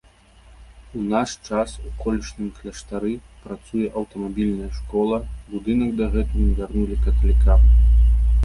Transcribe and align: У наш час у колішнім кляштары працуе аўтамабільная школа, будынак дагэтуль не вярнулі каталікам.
У 0.99 1.01
наш 1.09 1.33
час 1.49 1.75
у 1.89 1.91
колішнім 2.03 2.47
кляштары 2.59 3.13
працуе 3.43 3.91
аўтамабільная 4.01 4.71
школа, 4.81 5.23
будынак 5.53 5.95
дагэтуль 6.01 6.45
не 6.47 6.53
вярнулі 6.63 7.01
каталікам. 7.05 7.61